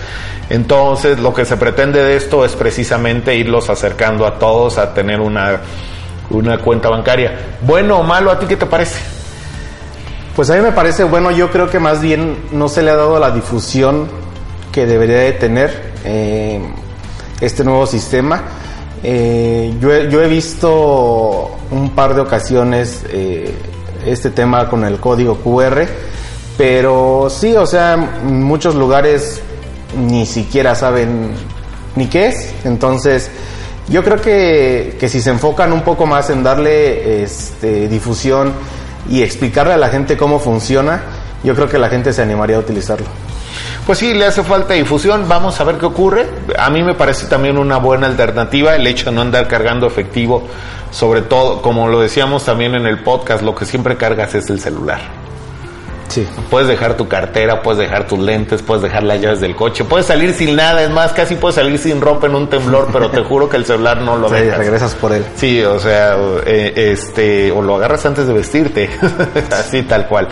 Entonces, 0.51 1.19
lo 1.19 1.35
que 1.35 1.45
se 1.45 1.57
pretende 1.57 2.03
de 2.03 2.17
esto 2.17 2.45
es 2.45 2.57
precisamente 2.57 3.37
irlos 3.37 3.69
acercando 3.69 4.27
a 4.27 4.39
todos 4.39 4.79
a 4.79 4.95
tener 4.95 5.21
una, 5.21 5.61
una 6.31 6.59
cuenta 6.59 6.89
bancaria. 6.89 7.57
Bueno 7.63 7.99
o 7.99 8.03
malo, 8.03 8.31
¿a 8.31 8.39
ti 8.39 8.47
qué 8.47 8.57
te 8.57 8.67
parece? 8.67 8.99
Pues 10.37 10.51
a 10.51 10.55
mí 10.55 10.63
me 10.63 10.73
parece 10.73 11.05
bueno, 11.05 11.31
yo 11.31 11.51
creo 11.51 11.69
que 11.69 11.79
más 11.79 12.01
bien 12.01 12.37
no 12.53 12.69
se 12.69 12.83
le 12.83 12.91
ha 12.91 12.97
dado 12.97 13.19
la 13.19 13.31
difusión 13.31 14.09
que 14.71 14.87
debería 14.87 15.19
de 15.19 15.33
tener 15.33 15.93
eh, 16.05 16.61
este 17.41 17.65
nuevo 17.65 17.87
sistema. 17.87 18.43
Eh, 19.03 19.75
yo, 19.81 20.05
yo 20.05 20.23
he 20.23 20.29
visto 20.29 21.57
un 21.71 21.91
par 21.91 22.15
de 22.15 22.21
ocasiones 22.21 23.05
eh, 23.11 23.55
este 24.07 24.31
tema 24.31 24.69
con 24.69 24.85
el 24.85 24.99
código 24.99 25.37
QR, 25.39 25.87
pero 26.57 27.29
sí, 27.31 27.55
o 27.55 27.67
sea, 27.67 27.95
en 27.95 28.43
muchos 28.43 28.75
lugares 28.75 29.41
ni 29.97 30.27
siquiera 30.27 30.75
saben 30.75 31.33
ni 31.97 32.07
qué 32.07 32.29
es, 32.29 32.55
entonces 32.65 33.31
yo 33.89 34.05
creo 34.05 34.21
que, 34.21 34.97
que 35.01 35.09
si 35.09 35.21
se 35.21 35.31
enfocan 35.31 35.73
un 35.73 35.83
poco 35.83 36.07
más 36.07 36.29
en 36.31 36.43
darle 36.43 37.23
este, 37.23 37.89
difusión 37.89 38.53
y 39.09 39.23
explicarle 39.23 39.73
a 39.73 39.79
la 39.79 39.89
gente 39.89 40.17
cómo 40.17 40.39
funciona, 40.39 41.03
yo 41.43 41.55
creo 41.55 41.69
que 41.69 41.79
la 41.79 41.89
gente 41.89 42.13
se 42.13 42.21
animaría 42.23 42.57
a 42.57 42.61
utilizarlo. 42.61 43.07
Pues 43.87 43.99
sí, 43.99 44.13
le 44.13 44.27
hace 44.27 44.43
falta 44.43 44.75
difusión, 44.75 45.27
vamos 45.27 45.59
a 45.61 45.65
ver 45.65 45.77
qué 45.77 45.87
ocurre. 45.87 46.27
A 46.59 46.69
mí 46.69 46.83
me 46.83 46.95
parece 46.95 47.27
también 47.27 47.57
una 47.57 47.79
buena 47.79 48.07
alternativa 48.07 48.77
el 48.77 48.87
hecho 48.87 49.07
de 49.07 49.13
no 49.13 49.23
andar 49.23 49.49
cargando 49.49 49.87
efectivo, 49.87 50.47
sobre 50.91 51.23
todo, 51.23 51.63
como 51.63 51.89
lo 51.89 52.01
decíamos 52.01 52.45
también 52.45 52.75
en 52.75 52.87
el 52.87 53.03
podcast, 53.03 53.43
lo 53.43 53.55
que 53.55 53.65
siempre 53.65 53.97
cargas 53.97 54.35
es 54.35 54.51
el 54.51 54.61
celular. 54.61 55.18
Sí. 56.09 56.27
Puedes 56.51 56.69
dejar 56.69 56.97
tu 56.97 57.07
cartera, 57.09 57.63
puedes 57.63 57.79
dejar 57.79 58.07
tus 58.07 58.19
lentes, 58.19 58.63
puedes 58.63 58.83
dejar 58.83 59.03
las 59.03 59.21
llaves 59.21 59.41
del 59.41 59.55
coche, 59.55 59.85
puedes 59.85 60.07
salir 60.07 60.33
sin 60.33 60.57
nada, 60.57 60.83
es 60.83 60.91
más, 60.91 61.13
casi 61.13 61.35
puedes 61.37 61.55
salir 61.57 61.79
sin 61.79 62.01
ropa 62.01 62.27
en 62.27 62.35
un 62.35 62.49
temblor, 62.49 62.89
pero 62.93 63.11
te 63.11 63.23
juro 63.23 63.49
que 63.49 63.57
el 63.59 63.65
celular 63.65 64.01
no 64.01 64.17
lo 64.17 64.29
Sí, 64.29 64.35
dejas. 64.37 64.59
regresas 64.59 64.95
por 64.95 65.13
él. 65.13 65.25
Sí, 65.37 65.63
o 65.63 65.79
sea, 65.79 66.17
eh, 66.47 66.73
este, 66.93 67.53
o 67.53 67.63
lo 67.63 67.77
agarras 67.77 68.05
antes 68.07 68.27
de 68.27 68.33
vestirte, 68.33 68.91
así 69.53 69.83
tal 69.83 70.07
cual. 70.09 70.29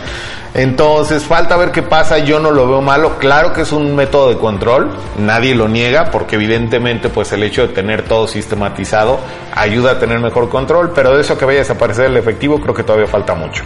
Entonces, 0.55 1.23
falta 1.25 1.57
ver 1.59 1.71
qué 1.71 1.83
pasa, 1.83 2.17
yo 2.19 2.41
no 2.41 2.51
lo 2.51 2.67
veo 2.67 2.81
malo, 2.81 3.19
claro 3.19 3.53
que 3.53 3.61
es 3.61 3.73
un 3.73 3.95
método 3.95 4.31
de 4.31 4.39
control, 4.39 4.91
nadie 5.19 5.55
lo 5.55 5.69
niega, 5.69 6.11
porque 6.11 6.37
evidentemente 6.37 7.11
pues 7.11 7.31
el 7.33 7.43
hecho 7.43 7.67
de 7.67 7.75
tener 7.75 8.05
todo 8.05 8.27
sistematizado 8.27 9.21
ayuda 9.55 9.93
a 9.93 9.99
tener 9.99 10.19
mejor 10.19 10.49
control, 10.49 10.93
pero 10.95 11.15
de 11.15 11.21
eso 11.21 11.37
que 11.37 11.45
vaya 11.45 11.59
a 11.59 11.63
desaparecer 11.63 12.07
el 12.07 12.17
efectivo 12.17 12.59
creo 12.59 12.75
que 12.75 12.85
todavía 12.85 13.07
falta 13.07 13.35
mucho. 13.35 13.65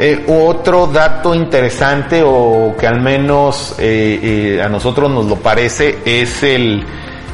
Eh, 0.00 0.24
otro 0.28 0.86
dato 0.86 1.34
interesante 1.34 2.22
o 2.24 2.76
que 2.78 2.86
al 2.86 3.00
menos 3.00 3.74
eh, 3.80 4.56
eh, 4.56 4.62
a 4.62 4.68
nosotros 4.68 5.10
nos 5.10 5.26
lo 5.26 5.34
parece 5.34 5.98
es 6.04 6.44
el 6.44 6.86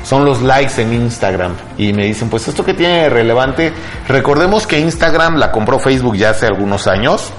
son 0.03 0.25
los 0.25 0.41
likes 0.41 0.81
en 0.81 0.95
Instagram. 0.95 1.53
Y 1.77 1.93
me 1.93 2.07
dicen 2.07 2.31
pues 2.31 2.49
esto 2.49 2.65
que 2.65 2.73
tiene 2.73 3.03
de 3.03 3.11
relevante 3.11 3.71
recordemos 4.09 4.67
que 4.67 4.79
Instagram 4.81 5.37
la 5.37 5.53
compró 5.53 5.79
Facebook 5.79 6.17
ya 6.17 6.31
hace 6.31 6.47
algunos 6.47 6.87
años. 6.87 7.35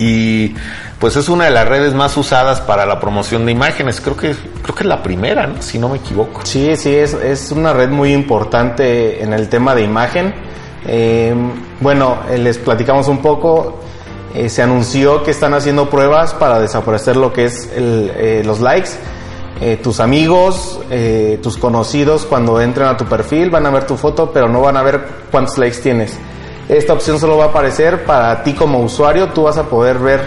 Y 0.00 0.56
pues 0.98 1.14
es 1.14 1.28
una 1.28 1.44
de 1.44 1.52
las 1.52 1.68
redes 1.68 1.94
más 1.94 2.16
usadas 2.16 2.60
para 2.60 2.84
la 2.84 2.98
promoción 2.98 3.46
de 3.46 3.52
imágenes. 3.52 4.00
Creo 4.00 4.16
que 4.16 4.34
creo 4.34 4.74
que 4.74 4.82
es 4.82 4.88
la 4.88 5.04
primera 5.04 5.48
si 5.60 5.78
no 5.78 5.88
me 5.88 5.98
equivoco. 5.98 6.44
Sí, 6.44 6.74
sí, 6.74 6.92
es, 6.96 7.14
es 7.14 7.52
una 7.52 7.72
red 7.72 7.90
muy 7.90 8.12
importante 8.12 9.22
en 9.22 9.32
el 9.32 9.48
tema 9.48 9.72
de 9.76 9.82
imagen. 9.84 10.34
Bueno, 11.80 12.18
les 12.36 12.58
platicamos 12.58 13.06
un 13.06 13.18
poco. 13.18 13.85
Eh, 14.34 14.48
se 14.48 14.62
anunció 14.62 15.22
que 15.22 15.30
están 15.30 15.54
haciendo 15.54 15.88
pruebas 15.88 16.34
para 16.34 16.60
desaparecer 16.60 17.16
lo 17.16 17.32
que 17.32 17.46
es 17.46 17.70
eh, 17.74 18.42
los 18.44 18.60
likes. 18.60 18.90
Eh, 19.58 19.78
tus 19.82 20.00
amigos, 20.00 20.80
tus 21.42 21.56
conocidos, 21.56 22.26
cuando 22.26 22.60
entren 22.60 22.88
a 22.88 22.96
tu 22.98 23.06
perfil 23.06 23.48
van 23.48 23.64
a 23.64 23.70
ver 23.70 23.86
tu 23.86 23.96
foto, 23.96 24.30
pero 24.30 24.48
no 24.48 24.60
van 24.60 24.76
a 24.76 24.82
ver 24.82 25.00
cuántos 25.30 25.56
likes 25.56 25.78
tienes. 25.78 26.14
Esta 26.68 26.92
opción 26.92 27.18
solo 27.18 27.38
va 27.38 27.46
a 27.46 27.48
aparecer 27.48 28.04
para 28.04 28.42
ti 28.42 28.52
como 28.52 28.80
usuario. 28.80 29.28
Tú 29.28 29.44
vas 29.44 29.56
a 29.56 29.64
poder 29.64 29.98
ver 29.98 30.20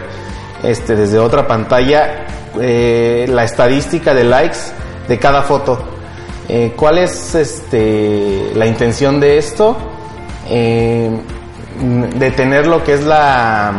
este, 0.64 0.96
desde 0.96 1.20
otra 1.20 1.46
pantalla 1.48 2.26
la 2.56 3.44
estadística 3.44 4.16
de 4.16 4.24
likes 4.24 4.58
de 5.08 5.20
cada 5.20 5.44
foto. 5.44 5.78
¿Cuál 6.76 6.98
es 6.98 7.36
este, 7.36 8.52
la 8.56 8.66
intención 8.66 9.20
de 9.20 9.38
esto? 9.38 9.78
Eh, 11.82 12.10
de 12.16 12.32
tener 12.32 12.68
lo 12.68 12.84
que 12.84 12.94
es 12.94 13.04
la, 13.04 13.72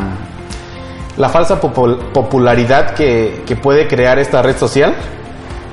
la 1.17 1.29
falsa 1.29 1.61
popul- 1.61 1.99
popularidad 2.13 2.95
que, 2.95 3.43
que 3.47 3.57
puede 3.57 3.87
crear 3.87 4.19
esta 4.19 4.43
red 4.43 4.57
social 4.57 4.95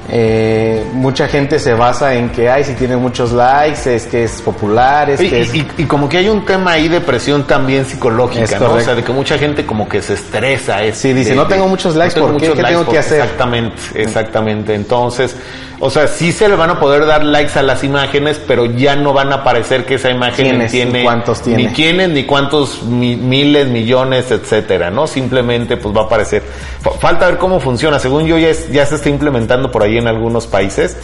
eh, 0.10 0.86
mucha 0.93 1.27
gente 1.27 1.60
se 1.60 1.74
basa 1.74 2.13
en 2.13 2.29
que, 2.29 2.50
ay, 2.50 2.63
si 2.63 2.75
tiene 2.75 2.96
muchos 2.96 3.34
likes, 3.34 3.93
es 3.93 4.05
que 4.05 4.24
es 4.24 4.41
popular, 4.41 5.10
es 5.10 5.19
y, 5.19 5.29
que 5.29 5.41
es... 5.41 5.53
y- 5.53 5.67
y 5.79 5.84
como 5.84 6.07
que 6.07 6.17
hay 6.19 6.29
un 6.29 6.46
tema 6.46 6.72
ahí 6.72 6.88
de 6.88 7.01
presión 7.01 7.43
también 7.46 7.84
psicológica, 7.84 8.57
¿no? 8.57 8.72
O 8.75 8.79
sea, 8.79 8.96
de 8.96 9.03
que 9.03 9.12
mucha 9.12 9.38
gente 9.38 9.65
como 9.65 9.89
que 9.89 10.01
se 10.01 10.13
estresa. 10.13 10.81
es 10.81 10.96
Sí, 10.98 11.12
dice, 11.12 11.31
de- 11.31 11.36
no 11.36 11.46
tengo 11.48 11.67
muchos 11.67 11.93
likes, 11.98 12.13
tengo 12.15 12.27
¿por 12.27 12.38
qué? 12.38 12.48
muchos 12.50 12.63
¿Qué 12.63 12.72
tengo 12.72 12.88
que 12.89 12.98
hacer? 13.00 13.19
Exactamente, 13.22 13.81
exactamente. 13.96 14.74
Entonces, 14.75 15.36
o 15.79 15.89
sea, 15.91 16.07
sí 16.07 16.31
se 16.31 16.50
le 16.50 16.55
van 16.55 16.69
a 16.72 16.79
poder 16.79 17.05
dar 17.05 17.24
likes 17.24 17.57
a 17.57 17.62
las 17.62 17.84
imágenes, 17.84 18.41
pero 18.48 18.65
ya 18.65 18.96
no 18.96 19.13
van 19.13 19.31
a 19.31 19.36
aparecer 19.38 19.86
que 19.86 19.96
esa 19.96 20.10
imagen 20.10 20.67
tiene... 20.69 21.03
¿Cuántos 21.03 21.41
tiene? 21.41 21.63
Ni 21.65 21.69
quiénes, 21.74 22.10
ni 22.10 22.24
cuántos 22.25 22.81
mi- 22.84 23.15
miles, 23.15 23.67
millones, 23.67 24.31
etcétera, 24.31 24.89
¿no? 24.89 25.05
Simplemente 25.07 25.77
pues 25.77 25.96
va 25.96 26.01
a 26.01 26.05
aparecer. 26.05 26.41
Fa- 26.81 26.91
Falta 26.91 27.27
ver 27.27 27.38
cómo 27.38 27.60
funciona. 27.60 28.00
Según 28.00 28.25
yo 28.25 28.38
ya, 28.38 28.50
es- 28.50 28.72
ya 28.72 28.86
se 28.86 28.96
está 28.96 29.10
implementando 29.10 29.69
por 29.72 29.84
ahí 29.84 29.98
en 29.98 30.07
algunos 30.07 30.48
países. 30.48 30.98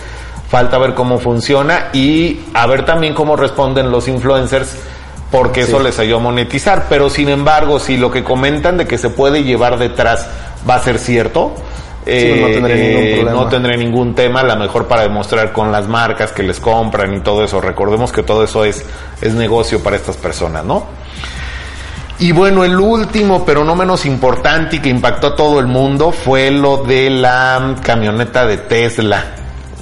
Falta 0.50 0.78
ver 0.78 0.94
cómo 0.94 1.20
funciona 1.20 1.90
y 1.94 2.42
a 2.54 2.66
ver 2.68 2.86
también 2.86 3.14
cómo 3.14 3.36
responden 3.36 3.92
los 3.92 4.08
influencers 4.08 4.76
porque 5.32 5.62
eso 5.62 5.80
Sí. 5.80 5.84
les 5.84 5.98
ayudó 6.00 6.18
a 6.18 6.22
monetizar. 6.22 6.86
Pero 6.90 7.10
sin 7.10 7.30
embargo, 7.30 7.80
si 7.80 7.98
lo 7.98 8.12
que 8.12 8.24
comentan 8.24 8.78
de 8.78 8.86
que 8.88 8.98
se 8.98 9.10
puede 9.10 9.44
llevar 9.44 9.78
detrás 9.80 10.28
va 10.70 10.76
a 10.76 10.80
ser 10.80 11.00
cierto, 11.00 11.54
pues, 12.04 12.42
no 12.42 12.48
tendré 12.48 12.76
ningún 12.76 13.16
problema. 13.16 13.32
no 13.32 13.50
tendré 13.50 13.78
ningún 13.78 14.16
tema, 14.16 14.42
a 14.42 14.44
lo 14.44 14.56
mejor 14.58 14.88
para 14.88 15.04
demostrar 15.04 15.52
con 15.54 15.72
las 15.72 15.88
marcas 15.88 16.32
que 16.32 16.44
les 16.44 16.60
compran 16.60 17.14
y 17.14 17.20
todo 17.22 17.44
eso. 17.44 17.62
Recordemos 17.62 18.12
que 18.12 18.24
todo 18.24 18.44
eso 18.44 18.66
es, 18.66 18.86
es 19.22 19.34
negocio 19.34 19.82
para 19.82 19.96
estas 19.96 20.18
personas, 20.18 20.66
¿no? 20.66 20.86
Y 22.20 22.32
bueno, 22.32 22.64
el 22.64 22.80
último, 22.80 23.44
pero 23.46 23.64
no 23.64 23.76
menos 23.76 24.06
importante 24.06 24.78
y 24.78 24.80
que 24.80 24.90
impactó 24.90 25.28
a 25.28 25.36
todo 25.36 25.60
el 25.60 25.68
mundo 25.68 26.12
fue 26.12 26.52
lo 26.52 26.78
de 26.78 27.10
la 27.10 27.76
camioneta 27.84 28.46
de 28.46 28.58
Tesla. 28.58 29.24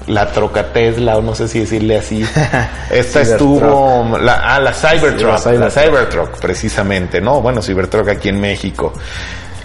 La 0.08 0.32
troca 0.32 0.74
Tesla, 0.74 1.18
o 1.18 1.22
no 1.22 1.36
sé 1.36 1.48
si 1.48 1.60
decirle 1.60 1.98
así. 1.98 2.26
Esta 2.90 3.22
estuvo, 3.22 4.18
la, 4.18 4.56
ah, 4.56 4.60
la 4.60 4.74
Cybertruck, 4.74 5.32
la 5.32 5.38
Cybertruck. 5.38 5.60
la 5.60 5.70
Cybertruck, 5.70 6.40
precisamente, 6.40 7.22
¿no? 7.22 7.42
Bueno, 7.42 7.62
Cybertruck 7.62 8.10
aquí 8.10 8.30
en 8.30 8.42
México. 8.42 8.94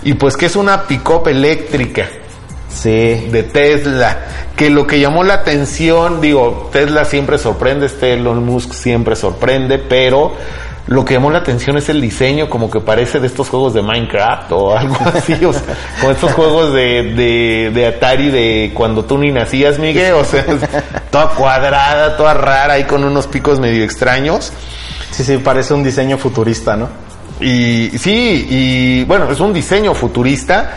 Y 0.02 0.14
pues 0.14 0.36
que 0.36 0.46
es 0.46 0.56
una 0.56 0.82
pick-up 0.82 1.26
eléctrica 1.28 2.06
Sí, 2.76 3.28
de 3.30 3.42
Tesla, 3.42 4.18
que 4.54 4.68
lo 4.68 4.86
que 4.86 5.00
llamó 5.00 5.24
la 5.24 5.34
atención, 5.34 6.20
digo, 6.20 6.68
Tesla 6.70 7.06
siempre 7.06 7.38
sorprende, 7.38 7.86
este 7.86 8.12
Elon 8.12 8.44
Musk 8.44 8.74
siempre 8.74 9.16
sorprende, 9.16 9.78
pero 9.78 10.34
lo 10.86 11.02
que 11.02 11.14
llamó 11.14 11.30
la 11.30 11.38
atención 11.38 11.78
es 11.78 11.88
el 11.88 12.02
diseño, 12.02 12.50
como 12.50 12.70
que 12.70 12.80
parece 12.80 13.18
de 13.18 13.28
estos 13.28 13.48
juegos 13.48 13.72
de 13.72 13.80
Minecraft 13.80 14.52
o 14.52 14.76
algo 14.76 14.94
así, 15.14 15.32
o 15.42 15.54
sea, 15.54 15.62
como 16.00 16.12
estos 16.12 16.34
juegos 16.34 16.74
de, 16.74 17.14
de, 17.14 17.70
de 17.74 17.86
Atari 17.86 18.28
de 18.28 18.72
cuando 18.74 19.06
tú 19.06 19.16
ni 19.16 19.32
nacías, 19.32 19.78
Miguel, 19.78 20.12
o 20.12 20.24
sea, 20.24 20.44
toda 21.10 21.30
cuadrada, 21.30 22.14
toda 22.18 22.34
rara, 22.34 22.74
ahí 22.74 22.84
con 22.84 23.04
unos 23.04 23.26
picos 23.26 23.58
medio 23.58 23.82
extraños. 23.84 24.52
sí, 25.12 25.24
sí, 25.24 25.38
parece 25.38 25.72
un 25.72 25.82
diseño 25.82 26.18
futurista, 26.18 26.76
¿no? 26.76 26.90
Y 27.40 27.90
sí, 27.98 28.46
y 28.50 29.04
bueno, 29.04 29.30
es 29.32 29.40
un 29.40 29.54
diseño 29.54 29.94
futurista. 29.94 30.72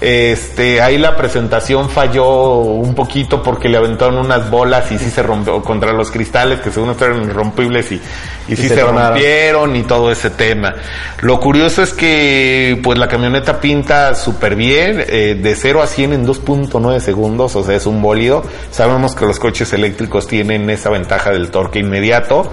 Este, 0.00 0.80
ahí 0.80 0.96
la 0.96 1.14
presentación 1.14 1.90
falló 1.90 2.60
un 2.60 2.94
poquito 2.94 3.42
porque 3.42 3.68
le 3.68 3.76
aventaron 3.76 4.16
unas 4.16 4.48
bolas 4.48 4.90
y 4.92 4.98
sí 4.98 5.10
se 5.10 5.22
rompió 5.22 5.62
contra 5.62 5.92
los 5.92 6.10
cristales 6.10 6.60
que 6.60 6.70
según 6.70 6.96
eran 6.98 7.24
irrompibles 7.24 7.92
y, 7.92 8.00
y 8.48 8.56
sí 8.56 8.68
se 8.68 8.82
rompieron 8.82 9.76
y 9.76 9.82
todo 9.82 10.10
ese 10.10 10.30
tema. 10.30 10.74
Lo 11.20 11.38
curioso 11.38 11.82
es 11.82 11.92
que 11.92 12.80
pues 12.82 12.98
la 12.98 13.08
camioneta 13.08 13.60
pinta 13.60 14.14
súper 14.14 14.56
bien, 14.56 15.04
eh, 15.06 15.38
de 15.40 15.54
0 15.54 15.82
a 15.82 15.86
100 15.86 16.14
en 16.14 16.26
2.9 16.26 17.00
segundos, 17.00 17.54
o 17.56 17.62
sea, 17.62 17.76
es 17.76 17.84
un 17.84 18.00
bólido. 18.00 18.42
Sabemos 18.70 19.14
que 19.14 19.26
los 19.26 19.38
coches 19.38 19.70
eléctricos 19.74 20.26
tienen 20.26 20.70
esa 20.70 20.88
ventaja 20.88 21.30
del 21.30 21.50
torque 21.50 21.80
inmediato. 21.80 22.50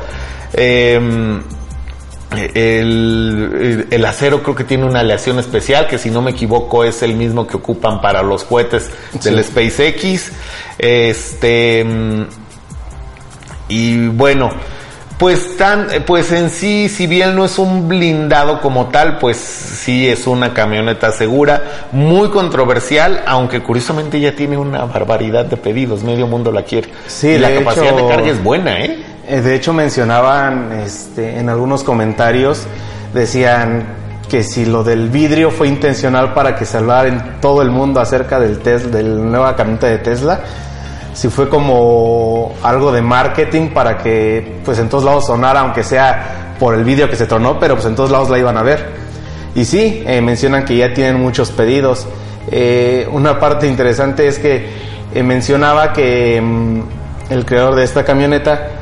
Em, 0.54 1.42
el, 2.36 3.88
el 3.90 4.06
acero 4.06 4.44
creo 4.44 4.56
que 4.56 4.64
tiene 4.64 4.86
una 4.86 5.00
aleación 5.00 5.40
especial 5.40 5.88
que 5.88 5.98
si 5.98 6.10
no 6.10 6.22
me 6.22 6.32
equivoco 6.32 6.84
es 6.84 7.02
el 7.04 7.16
mismo 7.16 7.48
que 7.48 7.58
ocupan 7.58 8.02
para 8.02 8.22
los 8.22 8.44
cohetes 8.44 8.90
del 9.24 9.44
SpaceX. 9.44 10.32
Este 10.78 11.84
mm, 11.84 12.24
y 13.70 14.08
bueno, 14.08 14.50
pues 15.18 15.58
tan 15.58 15.88
pues 16.06 16.32
en 16.32 16.50
sí 16.50 16.90
si 16.90 17.08
bien 17.08 17.36
no 17.36 17.46
es 17.46 17.58
un 17.60 17.88
blindado 17.88 18.62
como 18.62 18.88
tal, 18.88 19.18
pues 19.20 19.38
sí 19.38 20.08
es 20.08 20.28
una 20.28 20.54
camioneta 20.54 21.12
segura, 21.12 21.88
muy 21.92 22.30
controversial, 22.30 23.24
aunque 23.26 23.62
curiosamente 23.62 24.20
ya 24.20 24.36
tiene 24.36 24.58
una 24.58 24.86
barbaridad 24.86 25.46
de 25.46 25.58
pedidos, 25.58 26.04
medio 26.04 26.28
mundo 26.28 26.52
la 26.52 26.64
quiere. 26.64 26.90
Sí, 27.08 27.30
y 27.30 27.38
la 27.40 27.54
capacidad 27.54 27.88
hecho- 27.88 27.96
de 27.96 28.08
carga 28.08 28.28
es 28.32 28.44
buena, 28.44 28.80
¿eh? 28.82 28.98
Eh, 29.28 29.42
De 29.42 29.56
hecho 29.56 29.74
mencionaban 29.74 30.72
este, 30.72 31.38
en 31.38 31.50
algunos 31.50 31.84
comentarios, 31.84 32.66
decían 33.14 33.84
que 34.30 34.42
si 34.42 34.66
lo 34.66 34.86
del 34.86 35.10
vidrio 35.10 35.52
fue 35.52 35.68
intencional 35.68 36.34
para 36.34 36.56
que 36.56 36.66
se 36.66 36.78
en 36.78 37.40
todo 37.42 37.62
el 37.62 37.70
mundo 37.70 38.00
acerca 38.00 38.40
del 38.40 38.60
Tesla, 38.60 38.98
de 38.98 39.04
la 39.04 39.22
nueva 39.22 39.56
camioneta 39.58 39.88
de 39.88 39.98
Tesla, 39.98 40.40
si 41.14 41.28
fue 41.28 41.50
como 41.50 42.54
algo 42.64 42.94
de 42.94 43.02
marketing 43.02 43.70
para 43.70 43.98
que 43.98 44.60
pues 44.64 44.80
en 44.80 44.88
todos 44.88 45.04
lados 45.04 45.26
sonara, 45.28 45.60
aunque 45.60 45.84
sea 45.84 46.56
por 46.58 46.74
el 46.76 46.86
vídeo 46.86 47.10
que 47.10 47.18
se 47.18 47.26
tronó, 47.26 47.60
pero 47.60 47.76
pues 47.76 47.86
en 47.86 47.96
todos 47.96 48.12
lados 48.12 48.30
la 48.30 48.40
iban 48.40 48.56
a 48.56 48.64
ver. 48.64 48.92
Y 49.56 49.66
sí, 49.66 50.04
eh, 50.06 50.22
mencionan 50.22 50.64
que 50.64 50.78
ya 50.78 50.94
tienen 50.94 51.22
muchos 51.22 51.52
pedidos. 51.52 52.08
Eh, 52.50 53.10
una 53.12 53.40
parte 53.40 53.68
interesante 53.68 54.26
es 54.28 54.40
que 54.40 54.70
mencionaba 55.22 55.92
que 55.92 56.40
mm, 56.42 56.82
el 57.30 57.46
creador 57.46 57.76
de 57.76 57.84
esta 57.84 58.06
camioneta, 58.06 58.77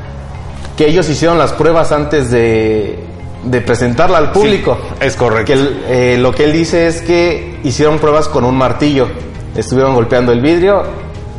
que 0.76 0.86
ellos 0.86 1.08
hicieron 1.08 1.38
las 1.38 1.52
pruebas 1.52 1.90
antes 1.92 2.30
de, 2.30 2.98
de 3.44 3.60
presentarla 3.60 4.18
al 4.18 4.32
público. 4.32 4.78
Sí, 5.00 5.06
es 5.06 5.16
correcto. 5.16 5.46
Que 5.46 5.52
él, 5.54 5.84
eh, 5.88 6.18
lo 6.20 6.32
que 6.32 6.44
él 6.44 6.52
dice 6.52 6.86
es 6.86 7.00
que 7.02 7.60
hicieron 7.64 7.98
pruebas 7.98 8.28
con 8.28 8.44
un 8.44 8.56
martillo. 8.56 9.08
Estuvieron 9.56 9.94
golpeando 9.94 10.32
el 10.32 10.40
vidrio 10.40 10.82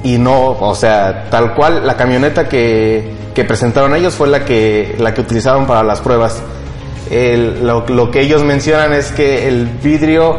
y 0.03 0.17
no, 0.17 0.51
o 0.59 0.73
sea, 0.75 1.25
tal 1.29 1.53
cual 1.53 1.85
la 1.85 1.95
camioneta 1.95 2.47
que, 2.49 3.11
que 3.35 3.43
presentaron 3.43 3.93
ellos 3.95 4.15
fue 4.15 4.27
la 4.27 4.43
que, 4.43 4.95
la 4.99 5.13
que 5.13 5.21
utilizaron 5.21 5.67
para 5.67 5.83
las 5.83 6.01
pruebas. 6.01 6.41
El- 7.11 7.65
lo, 7.65 7.85
lo 7.87 8.09
que 8.11 8.21
ellos 8.21 8.43
mencionan 8.43 8.93
es 8.93 9.11
que 9.11 9.47
el 9.47 9.65
vidrio 9.83 10.35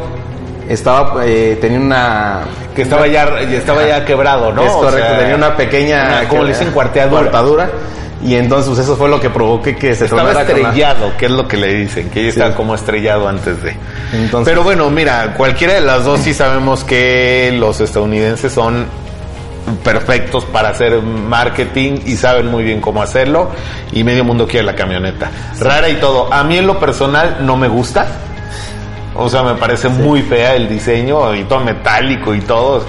estaba, 0.68 1.24
eh, 1.24 1.56
tenía 1.60 1.78
una... 1.78 2.40
que 2.74 2.82
estaba 2.82 3.06
ya 3.06 3.24
estaba 3.40 3.86
ya 3.86 4.04
quebrado, 4.04 4.52
¿no? 4.52 4.62
Es 4.64 4.72
O 4.72 4.80
correcto, 4.80 5.08
sea, 5.08 5.18
tenía 5.18 5.36
una 5.36 5.56
pequeña... 5.56 6.28
¿cómo 6.28 6.42
le 6.42 6.48
dicen? 6.50 6.70
Cuarteadura. 6.72 7.70
Y 8.24 8.34
entonces 8.34 8.68
pues, 8.68 8.80
eso 8.80 8.96
fue 8.96 9.08
lo 9.08 9.20
que 9.20 9.30
provocó 9.30 9.62
que 9.62 9.94
se 9.94 10.06
Estaba 10.06 10.32
estrellado, 10.32 11.16
que 11.16 11.26
es 11.26 11.30
lo 11.32 11.46
que 11.46 11.56
le 11.56 11.72
dicen, 11.74 12.10
que 12.10 12.22
Sí. 12.22 12.28
estaba 12.28 12.54
como 12.54 12.74
estrellado 12.74 13.28
antes 13.28 13.62
de. 13.62 13.76
Entonces- 14.12 14.50
Pero 14.52 14.64
bueno, 14.64 14.90
mira, 14.90 15.34
cualquiera 15.36 15.74
de 15.74 15.80
las 15.82 16.04
dos 16.04 16.20
sí 16.20 16.34
sabemos 16.34 16.82
que 16.84 17.54
los 17.58 17.80
estadounidenses 17.80 18.52
son 18.52 18.86
perfectos 19.84 20.44
para 20.46 20.70
hacer 20.70 21.00
marketing 21.02 21.98
y 22.06 22.16
saben 22.16 22.46
muy 22.50 22.64
bien 22.64 22.80
cómo 22.80 23.02
hacerlo 23.02 23.50
y 23.92 24.02
medio 24.02 24.24
mundo 24.24 24.46
quiere 24.48 24.64
la 24.64 24.74
camioneta. 24.74 25.30
Rara 25.60 25.88
y 25.88 25.96
todo. 25.96 26.32
A 26.32 26.42
mí 26.42 26.56
en 26.58 26.66
lo 26.66 26.80
personal 26.80 27.38
no 27.42 27.56
me 27.56 27.68
gusta. 27.68 28.06
O 29.18 29.28
sea, 29.28 29.42
me 29.42 29.54
parece 29.54 29.88
muy 29.88 30.22
fea 30.22 30.54
el 30.54 30.68
diseño 30.68 31.34
y 31.34 31.44
todo 31.44 31.60
metálico 31.60 32.34
y 32.34 32.40
todo. 32.40 32.84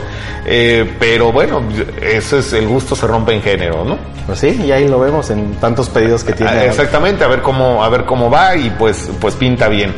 Eh, 0.45 0.95
pero 0.99 1.31
bueno, 1.31 1.61
eso 2.01 2.37
es 2.37 2.53
el 2.53 2.67
gusto 2.67 2.95
se 2.95 3.07
rompe 3.07 3.33
en 3.33 3.41
género, 3.41 3.83
¿no? 3.83 3.97
Pues 4.25 4.39
sí, 4.39 4.61
y 4.65 4.71
ahí 4.71 4.87
lo 4.87 4.99
vemos 4.99 5.29
en 5.31 5.55
tantos 5.55 5.89
pedidos 5.89 6.23
que 6.23 6.33
tiene. 6.33 6.51
Ah, 6.51 6.65
Exactamente, 6.65 7.23
a 7.23 7.27
ver 7.27 7.41
cómo, 7.41 7.83
a 7.83 7.89
ver 7.89 8.05
cómo 8.05 8.29
va 8.29 8.55
y 8.55 8.69
pues, 8.69 9.11
pues 9.19 9.35
pinta 9.35 9.67
bien. 9.67 9.93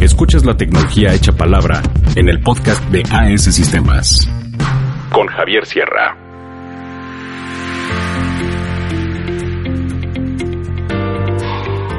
Escuchas 0.00 0.44
la 0.44 0.56
tecnología 0.56 1.12
hecha 1.12 1.32
palabra 1.32 1.82
en 2.14 2.28
el 2.28 2.40
podcast 2.40 2.82
de 2.84 3.02
AS 3.10 3.42
Sistemas. 3.42 4.28
Con 5.10 5.26
Javier 5.26 5.66
Sierra. 5.66 6.16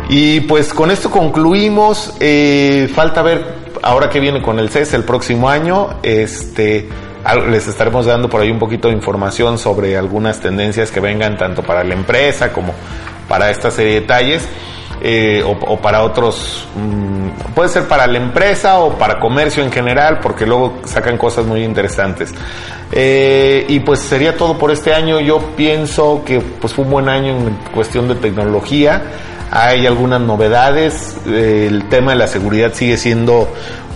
Y 0.10 0.42
pues 0.42 0.74
con 0.74 0.92
esto 0.92 1.10
concluimos. 1.12 2.16
Eh, 2.20 2.89
falta 2.94 3.22
ver 3.22 3.46
ahora 3.84 4.10
que 4.10 4.20
viene 4.20 4.42
con 4.42 4.60
el 4.60 4.70
CES 4.70 4.96
el 4.96 5.04
próximo 5.04 5.50
año. 5.50 6.00
Este 6.04 6.89
les 7.50 7.68
estaremos 7.68 8.06
dando 8.08 8.28
por 8.30 8.42
ahí 8.42 8.50
un 8.50 8.58
poquito 8.58 8.88
de 8.88 8.96
información 8.96 9.58
sobre 9.60 9.96
algunas 9.98 10.39
tendencias 10.39 10.89
que 10.89 11.00
vengan 11.00 11.38
tanto 11.38 11.62
para 11.62 11.84
la 11.84 11.94
empresa 11.94 12.51
como 12.51 12.74
para 13.28 13.51
esta 13.51 13.70
serie 13.70 13.94
de 13.94 14.01
detalles. 14.01 14.48
eh, 15.01 15.42
o, 15.46 15.51
o 15.51 15.78
para 15.78 16.04
otros, 16.04 16.68
mm, 16.75 17.54
puede 17.54 17.70
ser 17.70 17.88
para 17.88 18.06
la 18.08 18.18
empresa 18.18 18.80
o 18.80 18.98
para 18.98 19.20
comercio 19.20 19.63
en 19.63 19.72
general, 19.72 20.20
porque 20.22 20.46
luego 20.46 20.80
sacan 20.86 21.18
cosas 21.18 21.46
muy 21.46 21.63
interesantes. 21.63 22.34
Eh, 22.92 23.66
y 23.70 23.80
pues 23.80 24.00
sería 24.00 24.36
todo 24.36 24.58
por 24.58 24.72
este 24.72 24.94
año. 24.94 25.20
Yo 25.20 25.39
pienso 25.56 26.24
que 26.25 26.39
pues 26.42 26.74
fue 26.74 26.84
un 26.86 26.92
buen 26.92 27.08
año 27.10 27.30
en 27.30 27.56
cuestión 27.74 28.08
de 28.08 28.16
tecnología. 28.16 29.01
Hay 29.51 29.88
algunas 29.88 30.22
novedades. 30.22 31.18
El 31.25 31.89
tema 31.89 32.12
de 32.12 32.18
la 32.18 32.27
seguridad 32.27 32.74
sigue 32.74 32.98
siendo 32.98 33.48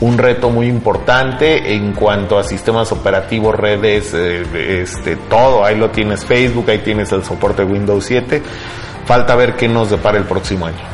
un 0.02 0.18
reto 0.18 0.50
muy 0.50 0.68
importante 0.68 1.76
en 1.76 1.94
cuanto 1.94 2.38
a 2.38 2.44
sistemas 2.44 2.92
operativos, 2.92 3.56
redes, 3.56 4.14
eh, 4.14 4.82
este, 4.82 5.16
todo. 5.16 5.64
Ahí 5.64 5.78
lo 5.78 5.90
tienes 5.92 6.26
Facebook, 6.26 6.70
ahí 6.70 6.80
tienes 6.80 7.12
el 7.12 7.24
soporte 7.24 7.64
Windows 7.64 8.04
7. 8.06 8.42
Falta 9.06 9.36
ver 9.36 9.56
qué 9.56 9.68
nos 9.68 9.90
depara 9.90 10.18
el 10.18 10.26
próximo 10.26 10.66
año. 10.66 10.94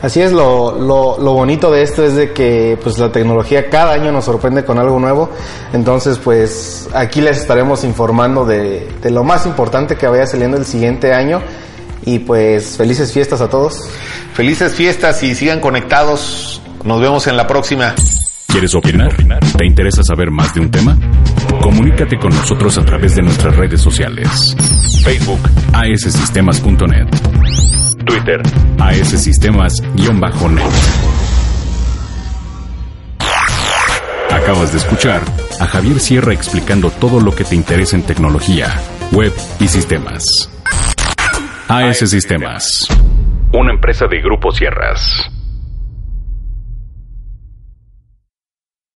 Así 0.00 0.22
es, 0.22 0.30
lo, 0.30 0.78
lo, 0.78 1.18
lo, 1.18 1.32
bonito 1.32 1.72
de 1.72 1.82
esto 1.82 2.04
es 2.04 2.14
de 2.14 2.32
que 2.32 2.78
pues 2.80 2.98
la 2.98 3.10
tecnología 3.10 3.68
cada 3.68 3.94
año 3.94 4.12
nos 4.12 4.26
sorprende 4.26 4.64
con 4.64 4.78
algo 4.78 5.00
nuevo. 5.00 5.28
Entonces, 5.72 6.18
pues 6.18 6.88
aquí 6.94 7.20
les 7.20 7.38
estaremos 7.38 7.82
informando 7.82 8.44
de, 8.44 8.88
de 9.02 9.10
lo 9.10 9.24
más 9.24 9.44
importante 9.44 9.96
que 9.96 10.06
vaya 10.06 10.24
saliendo 10.24 10.56
el 10.56 10.64
siguiente 10.64 11.12
año. 11.12 11.42
Y 12.08 12.20
pues 12.20 12.78
felices 12.78 13.12
fiestas 13.12 13.42
a 13.42 13.50
todos. 13.50 13.86
Felices 14.32 14.74
fiestas 14.74 15.22
y 15.22 15.34
sigan 15.34 15.60
conectados. 15.60 16.62
Nos 16.82 17.02
vemos 17.02 17.26
en 17.26 17.36
la 17.36 17.46
próxima. 17.46 17.94
¿Quieres 18.46 18.74
opinar? 18.74 19.14
¿Te 19.58 19.66
interesa 19.66 20.02
saber 20.02 20.30
más 20.30 20.54
de 20.54 20.60
un 20.60 20.70
tema? 20.70 20.98
Comunícate 21.60 22.18
con 22.18 22.34
nosotros 22.34 22.78
a 22.78 22.82
través 22.82 23.14
de 23.14 23.20
nuestras 23.20 23.54
redes 23.54 23.82
sociales. 23.82 24.56
Facebook 25.04 25.38
assystemas.net 25.74 27.08
Twitter 28.06 28.40
assistemas-net 28.78 30.62
Acabas 34.30 34.72
de 34.72 34.78
escuchar 34.78 35.20
a 35.60 35.66
Javier 35.66 36.00
Sierra 36.00 36.32
explicando 36.32 36.88
todo 36.88 37.20
lo 37.20 37.34
que 37.34 37.44
te 37.44 37.54
interesa 37.54 37.96
en 37.96 38.02
tecnología, 38.02 38.80
web 39.12 39.34
y 39.60 39.68
sistemas. 39.68 40.48
AS 41.70 41.98
Sistemas, 41.98 42.88
una 43.52 43.74
empresa 43.74 44.06
de 44.06 44.22
Grupo 44.22 44.50
Sierras. 44.50 45.30